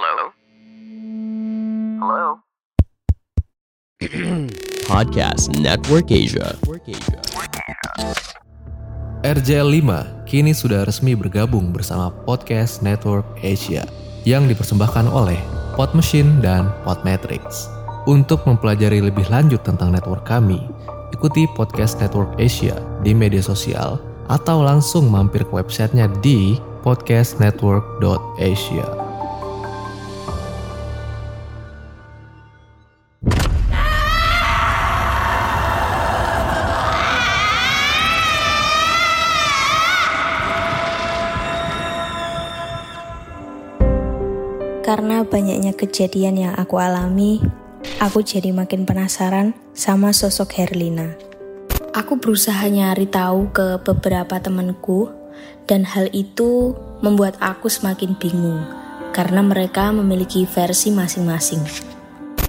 [0.00, 0.32] Hello?
[2.00, 2.40] Hello?
[4.88, 6.56] Podcast Network Asia.
[9.20, 13.84] RJL 5 kini sudah resmi bergabung bersama Podcast Network Asia
[14.24, 15.36] yang dipersembahkan oleh
[15.76, 17.68] Pod Machine dan Podmetrics.
[18.08, 20.64] Untuk mempelajari lebih lanjut tentang network kami,
[21.12, 24.00] ikuti Podcast Network Asia di media sosial
[24.32, 26.56] atau langsung mampir ke websitenya di
[26.88, 28.99] podcastnetwork.asia.
[44.90, 47.38] Karena banyaknya kejadian yang aku alami,
[48.02, 51.14] aku jadi makin penasaran sama sosok Herlina.
[51.94, 55.14] Aku berusaha nyari tahu ke beberapa temanku,
[55.70, 56.74] dan hal itu
[57.06, 58.66] membuat aku semakin bingung
[59.14, 61.62] karena mereka memiliki versi masing-masing.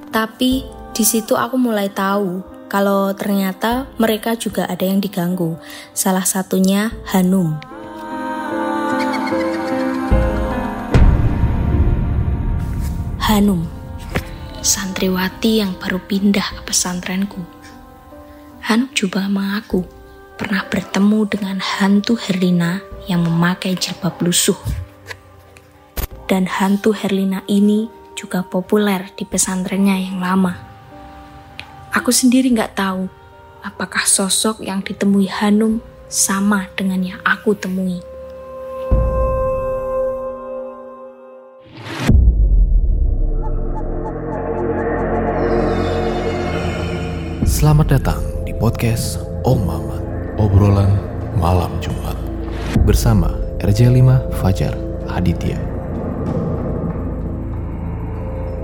[0.09, 0.65] Tapi
[0.97, 5.61] di situ aku mulai tahu kalau ternyata mereka juga ada yang diganggu.
[5.93, 7.70] Salah satunya Hanum.
[13.31, 13.63] Hanum,
[14.59, 17.39] santriwati yang baru pindah ke pesantrenku.
[18.59, 19.87] Hanum juga mengaku
[20.35, 24.59] pernah bertemu dengan hantu Herlina yang memakai jilbab lusuh.
[26.27, 27.87] Dan hantu Herlina ini
[28.19, 30.51] juga populer di pesantrennya yang lama.
[31.95, 33.07] Aku sendiri nggak tahu
[33.63, 35.79] apakah sosok yang ditemui Hanum
[36.11, 38.10] sama dengan yang aku temui.
[47.61, 50.01] Selamat datang di podcast Om Mamat,
[50.41, 50.97] obrolan
[51.37, 52.17] malam Jumat.
[52.89, 54.73] Bersama RJ5 Fajar
[55.05, 55.61] Aditya.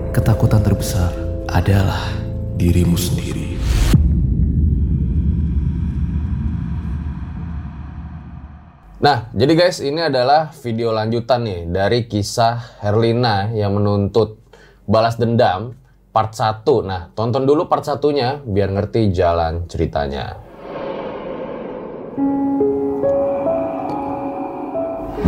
[0.09, 1.13] Ketakutan terbesar
[1.45, 2.09] adalah
[2.57, 3.61] dirimu sendiri.
[8.97, 14.41] Nah, jadi guys, ini adalah video lanjutan nih dari kisah Herlina yang menuntut
[14.89, 15.85] balas dendam
[16.17, 16.65] part 1.
[16.81, 20.33] Nah, tonton dulu part satunya biar ngerti jalan ceritanya.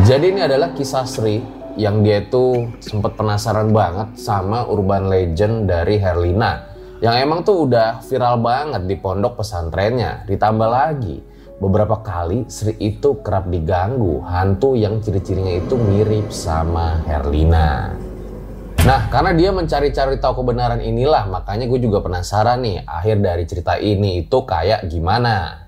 [0.01, 1.37] Jadi ini adalah kisah Sri
[1.77, 6.65] yang dia itu sempat penasaran banget sama urban legend dari Herlina.
[7.05, 10.25] Yang emang tuh udah viral banget di pondok pesantrennya.
[10.25, 11.21] Ditambah lagi,
[11.61, 18.08] beberapa kali Sri itu kerap diganggu hantu yang ciri-cirinya itu mirip sama Herlina.
[18.87, 23.75] Nah, karena dia mencari-cari tahu kebenaran inilah, makanya gue juga penasaran nih, akhir dari cerita
[23.75, 25.67] ini itu kayak gimana.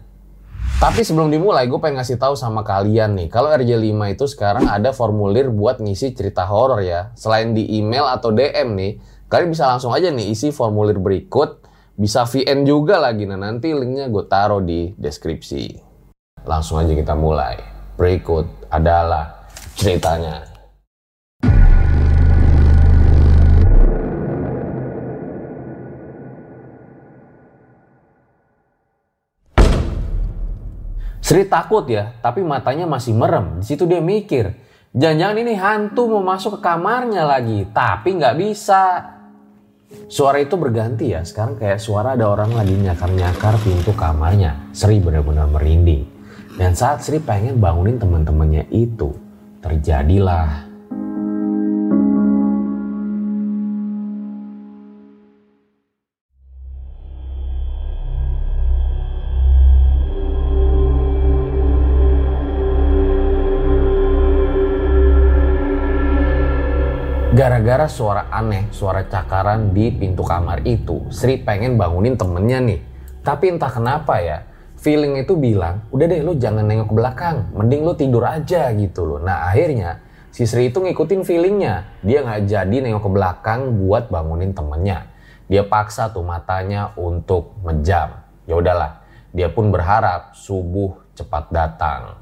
[0.81, 4.95] Tapi sebelum dimulai, gue pengen ngasih tahu sama kalian nih, kalau RJ5 itu sekarang ada
[4.95, 7.11] formulir buat ngisi cerita horor ya.
[7.13, 8.91] Selain di email atau DM nih,
[9.27, 11.61] kalian bisa langsung aja nih isi formulir berikut,
[11.93, 13.27] bisa VN juga lagi.
[13.29, 15.77] Nah, nanti linknya gue taruh di deskripsi.
[16.47, 17.59] Langsung aja kita mulai.
[17.99, 19.45] Berikut adalah
[19.77, 20.50] ceritanya.
[31.31, 33.63] Sri takut ya, tapi matanya masih merem.
[33.63, 34.51] Di situ dia mikir,
[34.91, 38.99] jangan-jangan ini hantu mau masuk ke kamarnya lagi, tapi nggak bisa.
[40.11, 44.75] Suara itu berganti ya, sekarang kayak suara ada orang lagi nyakar-nyakar pintu kamarnya.
[44.75, 46.03] Sri benar-benar merinding.
[46.59, 49.15] Dan saat Sri pengen bangunin teman-temannya itu,
[49.63, 50.67] terjadilah
[67.41, 72.77] Gara-gara suara aneh, suara cakaran di pintu kamar itu, Sri pengen bangunin temennya nih.
[73.25, 74.45] Tapi entah kenapa ya,
[74.77, 79.09] feeling itu bilang, udah deh lu jangan nengok ke belakang, mending lu tidur aja gitu
[79.09, 79.17] loh.
[79.25, 81.89] Nah akhirnya, si Sri itu ngikutin feelingnya.
[82.05, 85.09] Dia nggak jadi nengok ke belakang buat bangunin temennya.
[85.49, 88.21] Dia paksa tuh matanya untuk menjam.
[88.45, 89.01] Ya udahlah,
[89.33, 92.20] dia pun berharap subuh cepat datang.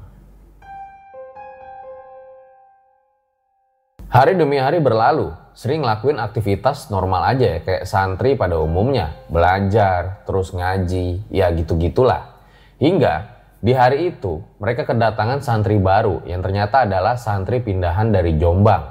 [4.10, 9.14] Hari demi hari berlalu, sering ngelakuin aktivitas normal aja ya, kayak santri pada umumnya.
[9.30, 12.34] Belajar, terus ngaji, ya gitu-gitulah.
[12.82, 13.30] Hingga
[13.62, 18.82] di hari itu, mereka kedatangan santri baru yang ternyata adalah santri pindahan dari Jombang.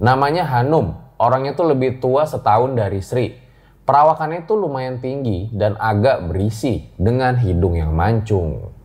[0.00, 3.36] Namanya Hanum, orangnya tuh lebih tua setahun dari Sri.
[3.84, 8.77] Perawakannya tuh lumayan tinggi dan agak berisi dengan hidung yang mancung.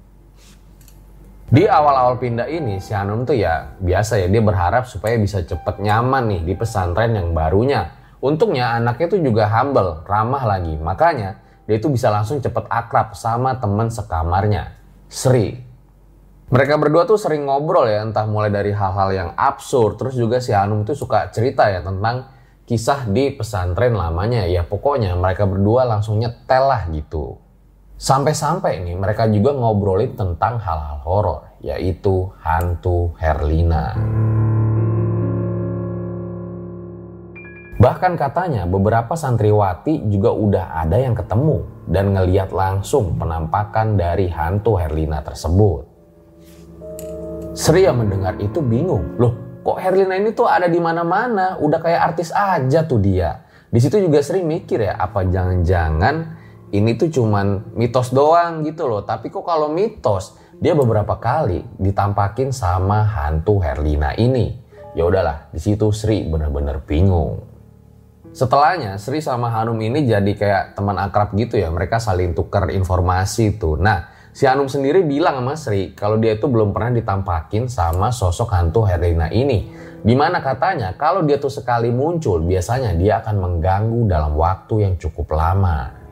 [1.53, 5.85] Di awal-awal pindah ini, si Hanum tuh ya biasa ya, dia berharap supaya bisa cepet
[5.85, 7.93] nyaman nih di pesantren yang barunya.
[8.25, 10.73] Untungnya anaknya tuh juga humble, ramah lagi.
[10.81, 11.37] Makanya
[11.69, 14.73] dia itu bisa langsung cepet akrab sama teman sekamarnya,
[15.05, 15.61] Sri.
[16.49, 20.57] Mereka berdua tuh sering ngobrol ya, entah mulai dari hal-hal yang absurd, terus juga si
[20.57, 22.33] Hanum tuh suka cerita ya tentang
[22.65, 24.49] kisah di pesantren lamanya.
[24.49, 27.42] Ya pokoknya mereka berdua langsung nyetel lah gitu.
[28.03, 33.95] Sampai-sampai nih mereka juga ngobrolin tentang hal-hal horor, yaitu hantu Herlina.
[37.79, 44.75] Bahkan katanya beberapa santriwati juga udah ada yang ketemu dan ngeliat langsung penampakan dari hantu
[44.75, 45.87] Herlina tersebut.
[47.55, 52.11] Sri yang mendengar itu bingung, loh kok Herlina ini tuh ada di mana-mana, udah kayak
[52.11, 53.47] artis aja tuh dia.
[53.71, 56.42] Di situ juga Sri mikir ya, apa jangan-jangan
[56.73, 59.05] ini tuh cuman mitos doang gitu loh.
[59.05, 64.57] Tapi kok kalau mitos, dia beberapa kali ditampakin sama hantu Herlina ini.
[64.97, 67.45] Ya udahlah, di situ Sri bener-bener bingung.
[68.33, 71.69] Setelahnya Sri sama Hanum ini jadi kayak teman akrab gitu ya.
[71.69, 73.77] Mereka saling tukar informasi tuh.
[73.77, 78.49] Nah, si Hanum sendiri bilang sama Sri kalau dia itu belum pernah ditampakin sama sosok
[78.49, 79.69] hantu Herlina ini.
[80.01, 84.93] Di mana katanya kalau dia tuh sekali muncul biasanya dia akan mengganggu dalam waktu yang
[84.97, 86.02] cukup lama.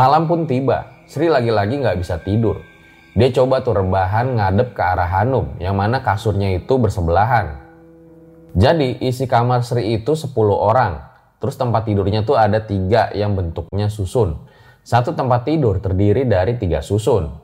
[0.00, 2.64] Malam pun tiba, Sri lagi-lagi nggak bisa tidur.
[3.12, 7.60] Dia coba tuh rebahan ngadep ke arah Hanum, yang mana kasurnya itu bersebelahan.
[8.56, 11.04] Jadi isi kamar Sri itu 10 orang.
[11.36, 14.40] Terus tempat tidurnya tuh ada tiga yang bentuknya susun.
[14.80, 17.36] Satu tempat tidur terdiri dari tiga susun.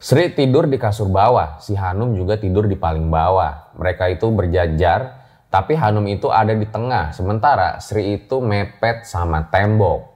[0.00, 3.76] Sri tidur di kasur bawah, si Hanum juga tidur di paling bawah.
[3.76, 5.20] Mereka itu berjajar,
[5.52, 10.11] tapi Hanum itu ada di tengah, sementara Sri itu mepet sama tembok.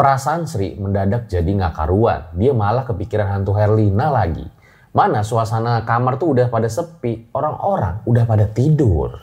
[0.00, 2.32] Perasaan Sri mendadak jadi nggak karuan.
[2.32, 4.48] Dia malah kepikiran hantu Herlina lagi.
[4.96, 9.20] Mana suasana kamar tuh udah pada sepi, orang-orang udah pada tidur.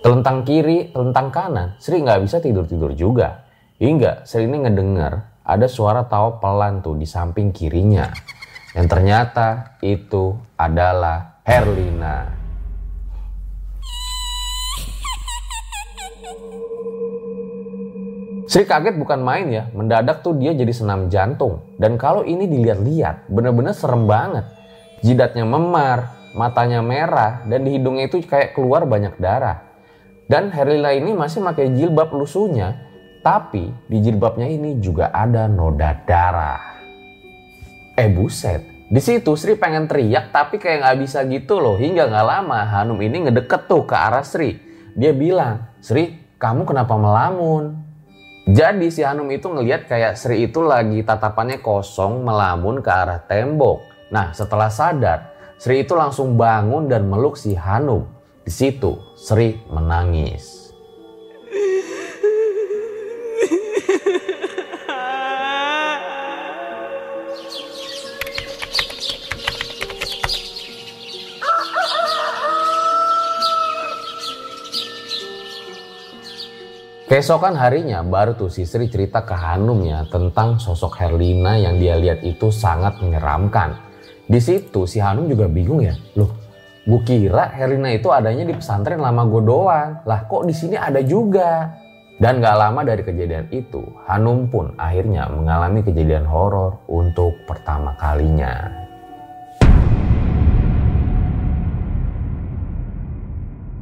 [0.00, 3.44] Telentang kiri, telentang kanan, Sri nggak bisa tidur-tidur juga.
[3.76, 8.08] Hingga Sri ini ngedengar ada suara tawa pelan tuh di samping kirinya.
[8.72, 12.39] Yang ternyata itu adalah Herlina.
[18.50, 21.62] Sri kaget bukan main ya, mendadak tuh dia jadi senam jantung.
[21.78, 24.42] Dan kalau ini dilihat-lihat, bener-bener serem banget.
[25.06, 29.62] Jidatnya memar, matanya merah, dan di hidungnya itu kayak keluar banyak darah.
[30.26, 32.74] Dan Herlila ini masih pakai jilbab lusuhnya,
[33.22, 36.82] tapi di jilbabnya ini juga ada noda darah.
[37.94, 41.78] Eh buset, di situ Sri pengen teriak tapi kayak nggak bisa gitu loh.
[41.78, 44.58] Hingga nggak lama Hanum ini ngedeket tuh ke arah Sri.
[44.98, 47.79] Dia bilang, Sri kamu kenapa melamun?
[48.48, 53.84] Jadi si Hanum itu ngelihat kayak Sri itu lagi tatapannya kosong melamun ke arah tembok.
[54.12, 58.08] Nah setelah sadar, Sri itu langsung bangun dan meluk si Hanum.
[58.40, 60.59] Di situ Sri menangis.
[77.10, 82.22] Keesokan harinya baru tuh si Sri cerita ke Hanumnya tentang sosok Herlina yang dia lihat
[82.22, 83.74] itu sangat menyeramkan.
[84.30, 86.30] Di situ si Hanum juga bingung ya, loh,
[86.86, 91.02] gue kira Herlina itu adanya di pesantren lama gue doang, lah kok di sini ada
[91.02, 91.74] juga.
[92.22, 98.70] Dan gak lama dari kejadian itu, Hanum pun akhirnya mengalami kejadian horor untuk pertama kalinya.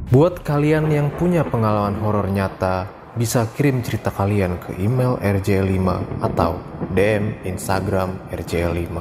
[0.09, 5.87] Buat kalian yang punya pengalaman horor nyata, bisa kirim cerita kalian ke email rj5
[6.21, 6.61] atau
[6.93, 8.97] DM Instagram rj5.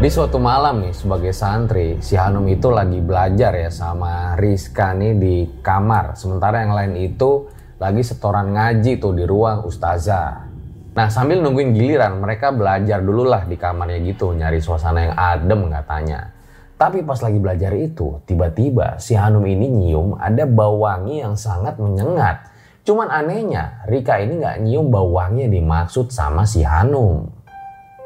[0.00, 5.12] Di suatu malam nih sebagai santri, si Hanum itu lagi belajar ya sama Rizka nih
[5.12, 6.16] di kamar.
[6.16, 10.52] Sementara yang lain itu lagi setoran ngaji tuh di ruang ustazah.
[10.92, 15.72] Nah sambil nungguin giliran mereka belajar dulu lah di kamarnya gitu nyari suasana yang adem
[15.72, 16.28] katanya.
[16.76, 21.80] Tapi pas lagi belajar itu tiba-tiba si Hanum ini nyium ada bau wangi yang sangat
[21.80, 22.52] menyengat.
[22.84, 27.32] Cuman anehnya Rika ini nggak nyium bau wangi yang dimaksud sama si Hanum.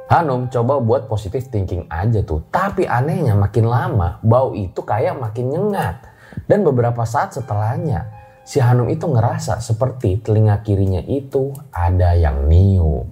[0.07, 2.47] Hanum coba buat positive thinking aja tuh.
[2.55, 5.99] Tapi anehnya makin lama bau itu kayak makin nyengat.
[6.47, 8.11] Dan beberapa saat setelahnya,
[8.45, 13.09] si Hanum itu ngerasa seperti telinga kirinya itu ada yang niup.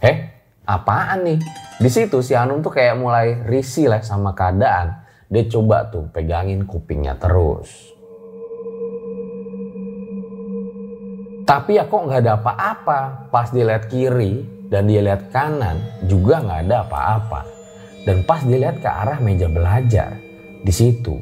[0.00, 0.16] Eh,
[0.64, 1.38] apaan nih?
[1.76, 5.04] Di situ si Hanum tuh kayak mulai risih lah sama keadaan.
[5.28, 7.99] Dia coba tuh pegangin kupingnya terus.
[11.50, 13.26] Tapi ya kok nggak ada apa-apa.
[13.26, 17.42] Pas dia lihat kiri dan dia lihat kanan juga nggak ada apa-apa.
[18.06, 20.14] Dan pas dia lihat ke arah meja belajar,
[20.62, 21.18] di situ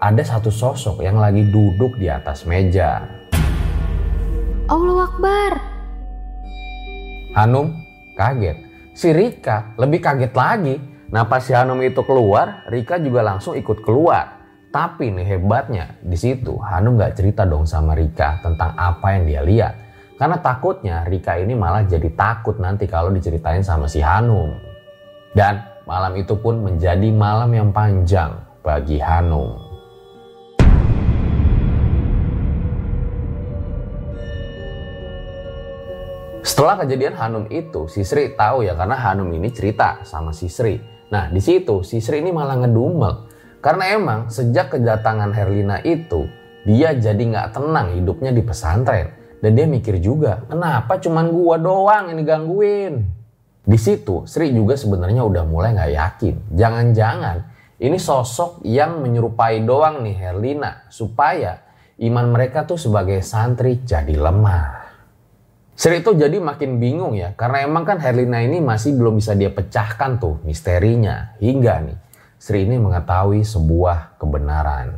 [0.00, 3.04] ada satu sosok yang lagi duduk di atas meja.
[4.64, 5.52] Allah Akbar.
[7.36, 7.76] Hanum
[8.16, 8.56] kaget.
[8.96, 10.76] Si Rika lebih kaget lagi.
[11.12, 14.35] Nah pas si Hanum itu keluar, Rika juga langsung ikut keluar.
[14.76, 19.40] Tapi nih hebatnya, di situ Hanum gak cerita dong sama Rika tentang apa yang dia
[19.40, 19.74] lihat.
[20.20, 24.52] Karena takutnya Rika ini malah jadi takut nanti kalau diceritain sama si Hanum.
[25.32, 29.56] Dan malam itu pun menjadi malam yang panjang bagi Hanum.
[36.44, 40.76] Setelah kejadian Hanum itu, si Sri tahu ya karena Hanum ini cerita sama si Sri.
[41.08, 43.25] Nah di situ si Sri ini malah ngedumel.
[43.66, 46.30] Karena emang sejak kedatangan Herlina itu,
[46.62, 49.10] dia jadi nggak tenang hidupnya di pesantren.
[49.42, 52.94] Dan dia mikir juga, kenapa cuman gua doang yang digangguin?
[53.66, 56.34] Di situ Sri juga sebenarnya udah mulai nggak yakin.
[56.54, 57.36] Jangan-jangan
[57.82, 61.66] ini sosok yang menyerupai doang nih Herlina supaya
[61.98, 64.86] iman mereka tuh sebagai santri jadi lemah.
[65.74, 69.50] Sri itu jadi makin bingung ya, karena emang kan Herlina ini masih belum bisa dia
[69.50, 71.34] pecahkan tuh misterinya.
[71.42, 71.96] Hingga nih,
[72.36, 74.92] Sri ini mengetahui sebuah kebenaran.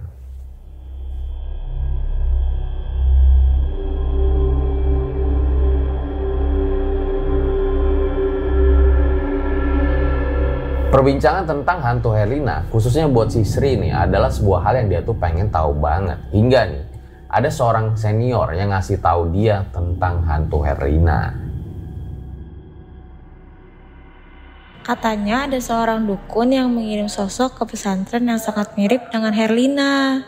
[10.90, 15.14] Perbincangan tentang hantu Herlina, khususnya buat si Sri ini adalah sebuah hal yang dia tuh
[15.14, 16.18] pengen tahu banget.
[16.35, 16.85] Hingga nih,
[17.30, 21.48] ada seorang senior yang ngasih tahu dia tentang hantu Herlina.
[24.88, 30.25] Katanya ada seorang dukun yang mengirim sosok ke pesantren yang sangat mirip dengan Herlina.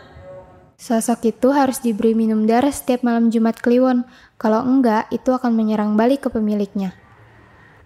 [0.77, 4.05] Sosok itu harus diberi minum darah setiap malam Jumat Kliwon.
[4.37, 6.93] Kalau enggak, itu akan menyerang balik ke pemiliknya.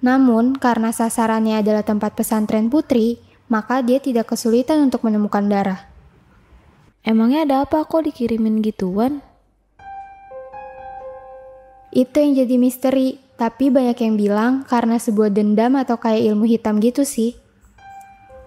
[0.02, 5.86] Namun, karena sasarannya adalah tempat pesantren putri, maka dia tidak kesulitan untuk menemukan darah.
[7.06, 9.22] Emangnya ada apa kok dikirimin gituan?
[11.94, 16.78] Itu yang jadi misteri, tapi banyak yang bilang karena sebuah dendam atau kayak ilmu hitam
[16.78, 17.34] gitu sih.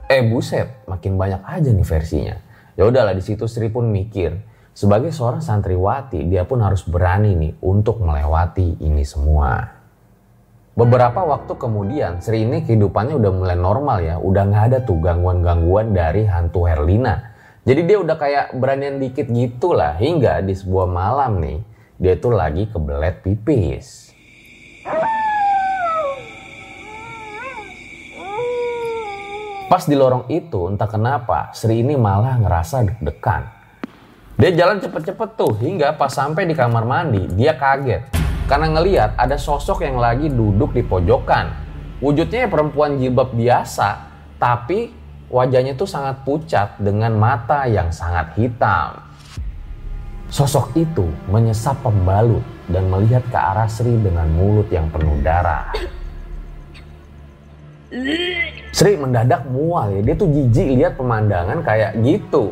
[0.08, 2.36] Eh buset, makin banyak aja nih versinya.
[2.80, 4.40] Ya udahlah di situ Sri pun mikir,
[4.72, 9.76] sebagai seorang santriwati dia pun harus berani nih untuk melewati ini semua.
[10.78, 15.92] Beberapa waktu kemudian Sri ini kehidupannya udah mulai normal ya, udah nggak ada tuh gangguan-gangguan
[15.92, 17.36] dari hantu Herlina.
[17.68, 21.60] Jadi dia udah kayak beranian dikit gitu lah, hingga di sebuah malam nih,
[22.00, 24.07] dia tuh lagi kebelet pipis.
[29.68, 33.44] Pas di lorong itu, entah kenapa, Sri ini malah ngerasa deg-degan.
[34.40, 38.08] Dia jalan cepet-cepet tuh, hingga pas sampai di kamar mandi, dia kaget.
[38.48, 41.52] Karena ngeliat ada sosok yang lagi duduk di pojokan.
[42.00, 44.08] Wujudnya perempuan jilbab biasa,
[44.40, 44.96] tapi
[45.28, 49.04] wajahnya tuh sangat pucat dengan mata yang sangat hitam.
[50.32, 55.72] Sosok itu menyesap pembalut dan melihat ke arah Sri dengan mulut yang penuh darah.
[58.76, 62.52] Sri mendadak mual ya, dia tuh jijik lihat pemandangan kayak gitu.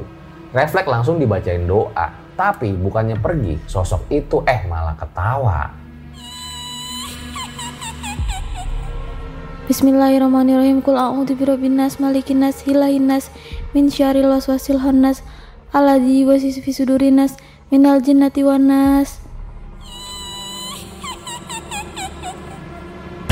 [0.56, 2.16] Refleks langsung dibacain doa.
[2.36, 5.72] Tapi bukannya pergi, sosok itu eh malah ketawa.
[9.66, 10.86] Bismillahirrahmanirrahim.
[10.86, 13.34] Kul a'udzu birabbin nas, malikin nas, ilahin nas,
[13.74, 15.26] min syarril waswasil khannas,
[15.74, 17.34] alladzi yuwaswisu fi sudurin nas,
[17.74, 19.25] minal jinnati wan nas.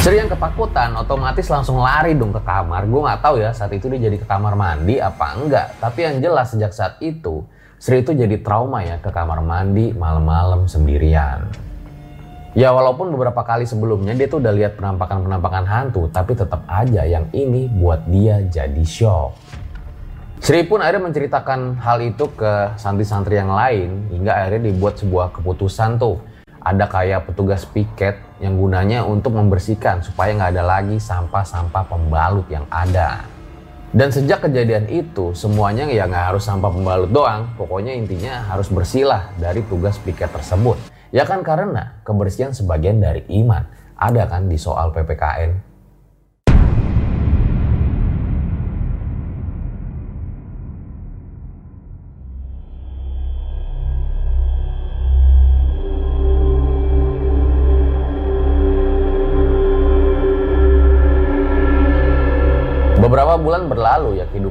[0.03, 2.83] Sri yang ketakutan otomatis langsung lari dong ke kamar.
[2.91, 5.79] Gue nggak tahu ya saat itu dia jadi ke kamar mandi apa enggak.
[5.79, 7.48] Tapi yang jelas sejak saat itu
[7.79, 11.48] Sri itu jadi trauma ya ke kamar mandi malam-malam sendirian.
[12.51, 17.31] Ya walaupun beberapa kali sebelumnya dia tuh udah lihat penampakan-penampakan hantu, tapi tetap aja yang
[17.31, 19.39] ini buat dia jadi shock.
[20.43, 25.95] Sri pun akhirnya menceritakan hal itu ke santri-santri yang lain hingga akhirnya dibuat sebuah keputusan
[25.95, 26.19] tuh.
[26.63, 32.63] Ada kayak petugas piket yang gunanya untuk membersihkan supaya nggak ada lagi sampah-sampah pembalut yang
[32.72, 33.27] ada.
[33.91, 39.36] Dan sejak kejadian itu semuanya ya nggak harus sampah pembalut doang, pokoknya intinya harus bersihlah
[39.36, 40.79] dari tugas piket tersebut.
[41.12, 43.67] Ya kan karena kebersihan sebagian dari iman.
[44.00, 45.73] Ada kan di soal PPKN.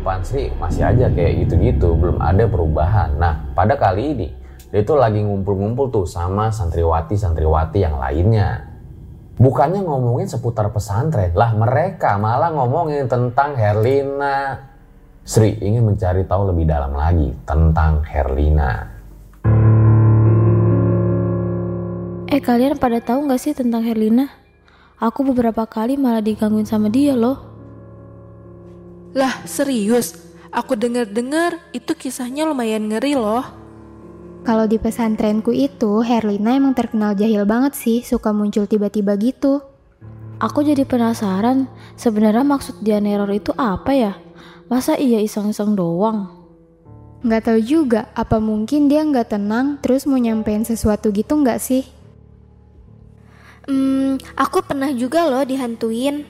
[0.02, 3.14] Kehidupan Sri masih aja kayak gitu-gitu, belum ada perubahan.
[3.22, 4.28] Nah, pada kali ini
[4.74, 8.66] dia tuh lagi ngumpul-ngumpul tuh sama santriwati-santriwati yang lainnya.
[9.38, 14.58] Bukannya ngomongin seputar pesantren, lah mereka malah ngomongin tentang Herlina.
[15.22, 18.90] Sri ingin mencari tahu lebih dalam lagi tentang Herlina.
[22.26, 24.26] Eh kalian pada tahu nggak sih tentang Herlina?
[24.98, 27.51] Aku beberapa kali malah digangguin sama dia loh.
[29.12, 30.16] Lah serius,
[30.48, 33.44] aku denger-dengar itu kisahnya lumayan ngeri loh.
[34.42, 39.62] Kalau di pesantrenku itu, Herlina emang terkenal jahil banget sih, suka muncul tiba-tiba gitu.
[40.42, 44.12] Aku jadi penasaran, sebenarnya maksud dia neror itu apa ya?
[44.66, 46.26] Masa iya iseng-iseng doang?
[47.22, 51.86] Nggak tahu juga, apa mungkin dia nggak tenang terus mau nyampein sesuatu gitu nggak sih?
[53.70, 56.26] Hmm, aku pernah juga loh dihantuin.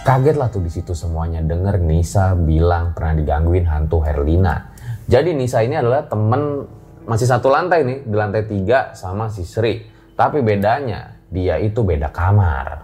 [0.00, 4.72] Kaget lah tuh di situ semuanya denger Nisa bilang pernah digangguin hantu Herlina.
[5.04, 6.64] Jadi Nisa ini adalah temen
[7.04, 9.84] masih satu lantai nih di lantai tiga sama si Sri.
[10.16, 12.80] Tapi bedanya dia itu beda kamar.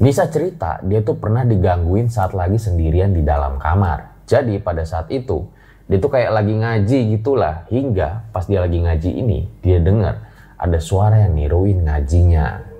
[0.00, 4.24] Nisa cerita dia tuh pernah digangguin saat lagi sendirian di dalam kamar.
[4.24, 5.44] Jadi pada saat itu
[5.84, 10.80] dia tuh kayak lagi ngaji gitulah hingga pas dia lagi ngaji ini dia dengar ada
[10.80, 12.71] suara yang niruin ngajinya.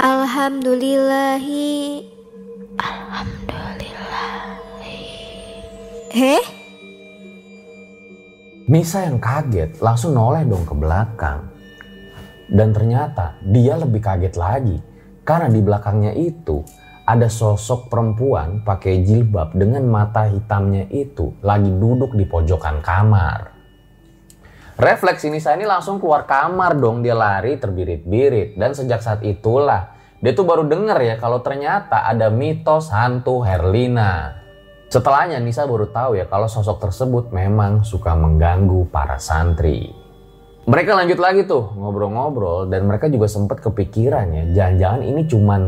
[0.00, 2.00] Alhamdulillahi.
[2.80, 4.96] Alhamdulillahi.
[6.08, 6.40] Heh?
[8.72, 11.44] Nisa yang kaget langsung noleh dong ke belakang.
[12.48, 14.80] Dan ternyata dia lebih kaget lagi
[15.28, 16.64] karena di belakangnya itu
[17.04, 23.51] ada sosok perempuan pakai jilbab dengan mata hitamnya itu lagi duduk di pojokan kamar.
[24.80, 30.32] Refleks Nisa ini langsung keluar kamar dong dia lari terbirit-birit dan sejak saat itulah dia
[30.32, 34.38] tuh baru denger ya kalau ternyata ada mitos hantu Herlina.
[34.88, 39.92] Setelahnya Nisa baru tahu ya kalau sosok tersebut memang suka mengganggu para santri.
[40.62, 45.62] Mereka lanjut lagi tuh ngobrol-ngobrol dan mereka juga sempat kepikiran ya jangan-jangan ini cuman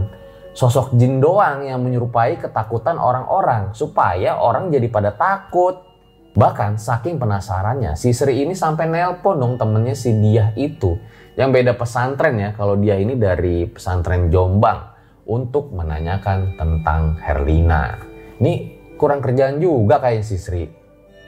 [0.54, 5.93] sosok jin doang yang menyerupai ketakutan orang-orang supaya orang jadi pada takut.
[6.34, 10.98] Bahkan saking penasarannya, si Sri ini sampai nelpon dong temennya si Diah itu.
[11.38, 14.90] Yang beda pesantren ya, kalau dia ini dari pesantren Jombang.
[15.24, 17.96] Untuk menanyakan tentang Herlina.
[18.36, 18.52] Ini
[19.00, 20.68] kurang kerjaan juga kayak si Sri.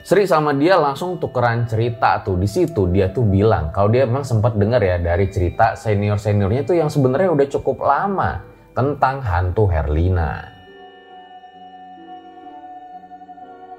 [0.05, 2.37] Sri sama dia langsung tukeran cerita tuh.
[2.37, 6.77] Di situ dia tuh bilang kalau dia memang sempat dengar ya dari cerita senior-seniornya tuh
[6.77, 8.45] yang sebenarnya udah cukup lama
[8.77, 10.56] tentang hantu Herlina.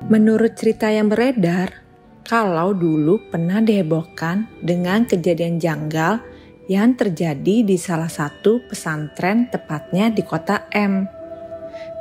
[0.06, 1.82] Menurut cerita yang beredar,
[2.22, 6.22] kalau dulu pernah dihebohkan dengan kejadian janggal
[6.70, 11.11] yang terjadi di salah satu pesantren tepatnya di kota M.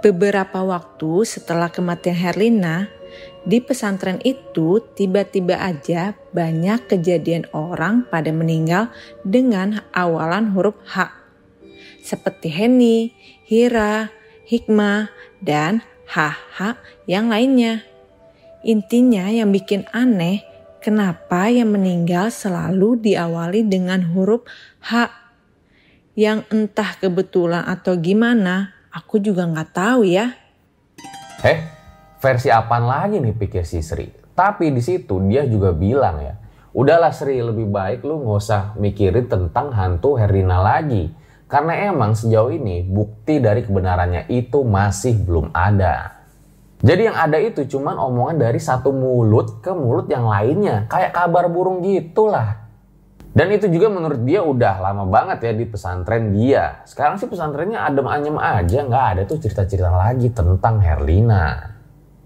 [0.06, 2.86] Beberapa waktu setelah kematian Herlina,
[3.50, 8.94] di pesantren itu tiba-tiba aja banyak kejadian orang pada meninggal
[9.26, 11.10] dengan awalan huruf H.
[12.06, 13.10] Seperti Heni,
[13.48, 14.14] Hira,
[14.46, 15.10] Hikmah,
[15.42, 17.84] dan HH yang lainnya.
[18.64, 20.44] Intinya yang bikin aneh,
[20.80, 24.48] kenapa yang meninggal selalu diawali dengan huruf
[24.82, 25.12] H.
[26.18, 30.34] Yang entah kebetulan atau gimana, aku juga nggak tahu ya.
[31.46, 31.60] Eh,
[32.18, 34.10] versi apaan lagi nih pikir si Sri?
[34.34, 36.34] Tapi di situ dia juga bilang ya,
[36.74, 41.14] udahlah Sri lebih baik lu nggak usah mikirin tentang hantu Herina lagi.
[41.48, 46.20] Karena emang sejauh ini bukti dari kebenarannya itu masih belum ada.
[46.84, 50.86] Jadi yang ada itu cuman omongan dari satu mulut ke mulut yang lainnya.
[50.92, 52.68] Kayak kabar burung gitulah.
[53.34, 56.82] Dan itu juga menurut dia udah lama banget ya di pesantren dia.
[56.86, 58.82] Sekarang sih pesantrennya adem anyem aja.
[58.84, 61.78] nggak ada tuh cerita-cerita lagi tentang Herlina.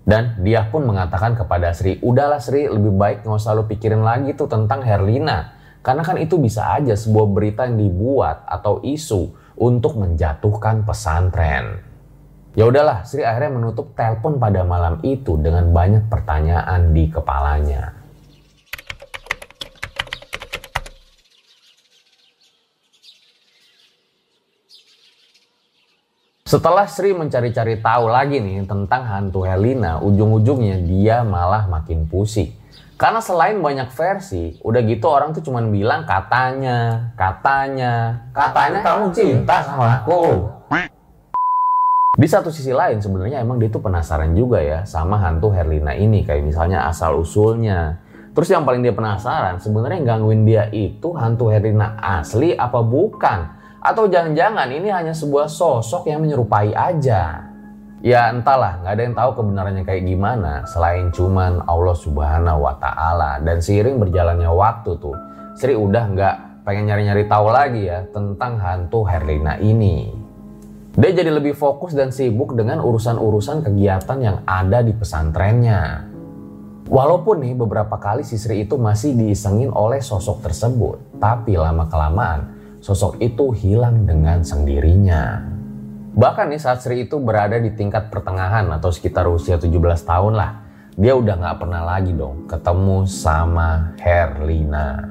[0.02, 4.34] Dan dia pun mengatakan kepada Sri, udahlah Sri lebih baik nggak usah lu pikirin lagi
[4.34, 5.61] tuh tentang Herlina.
[5.82, 11.82] Karena kan itu bisa aja sebuah berita yang dibuat atau isu untuk menjatuhkan pesantren.
[12.54, 17.98] Ya udahlah, Sri akhirnya menutup telepon pada malam itu dengan banyak pertanyaan di kepalanya.
[26.46, 32.61] Setelah Sri mencari-cari tahu lagi nih tentang hantu Helena, ujung-ujungnya dia malah makin pusing.
[33.02, 39.58] Karena selain banyak versi, udah gitu orang tuh cuman bilang katanya, katanya, katanya kamu cinta
[39.66, 40.46] sama aku.
[42.14, 46.22] Di satu sisi lain sebenarnya emang dia tuh penasaran juga ya sama hantu Herlina ini
[46.22, 47.98] kayak misalnya asal usulnya.
[48.38, 53.58] Terus yang paling dia penasaran sebenarnya yang gangguin dia itu hantu Herlina asli apa bukan?
[53.82, 57.51] Atau jangan-jangan ini hanya sebuah sosok yang menyerupai aja?
[58.02, 63.38] Ya entahlah, nggak ada yang tahu kebenarannya kayak gimana selain cuman Allah Subhanahu wa taala
[63.46, 65.14] dan seiring berjalannya waktu tuh
[65.54, 66.36] Sri udah nggak
[66.66, 70.10] pengen nyari-nyari tahu lagi ya tentang hantu Herlina ini.
[70.98, 76.10] Dia jadi lebih fokus dan sibuk dengan urusan-urusan kegiatan yang ada di pesantrennya.
[76.90, 82.50] Walaupun nih beberapa kali si Sri itu masih diisengin oleh sosok tersebut, tapi lama-kelamaan
[82.82, 85.61] sosok itu hilang dengan sendirinya.
[86.12, 89.72] Bahkan nih saat Sri itu berada di tingkat pertengahan atau sekitar usia 17
[90.04, 90.52] tahun lah,
[91.00, 95.08] dia udah nggak pernah lagi dong ketemu sama Herlina.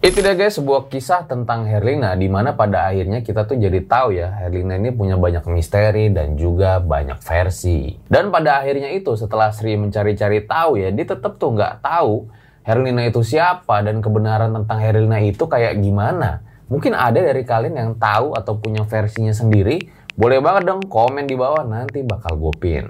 [0.00, 4.16] Itu dia guys sebuah kisah tentang Herlina di mana pada akhirnya kita tuh jadi tahu
[4.16, 8.00] ya Herlina ini punya banyak misteri dan juga banyak versi.
[8.08, 12.32] Dan pada akhirnya itu setelah Sri mencari-cari tahu ya dia tetap tuh nggak tahu
[12.64, 16.48] Herlina itu siapa dan kebenaran tentang Herlina itu kayak gimana.
[16.72, 19.84] Mungkin ada dari kalian yang tahu atau punya versinya sendiri.
[20.16, 22.88] Boleh banget dong komen di bawah nanti bakal gue pin.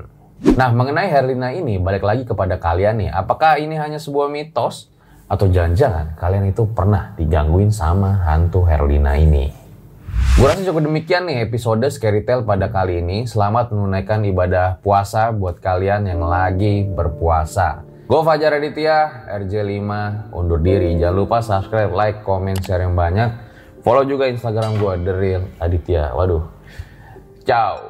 [0.55, 3.11] Nah mengenai Herlina ini balik lagi kepada kalian nih.
[3.11, 4.90] Apakah ini hanya sebuah mitos?
[5.31, 9.55] Atau jangan-jangan kalian itu pernah digangguin sama hantu Herlina ini.
[10.35, 13.31] Gue rasa cukup demikian nih episode Scary Tale pada kali ini.
[13.31, 17.87] Selamat menunaikan ibadah puasa buat kalian yang lagi berpuasa.
[18.11, 19.87] Gue Fajar Aditya, RJ5,
[20.35, 20.99] undur diri.
[20.99, 23.31] Jangan lupa subscribe, like, comment, share yang banyak.
[23.87, 26.11] Follow juga Instagram gue, The Real Aditya.
[26.19, 26.43] Waduh.
[27.47, 27.90] Ciao.